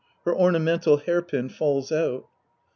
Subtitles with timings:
[0.25, 2.25] Her ornamental hair pin falls out.)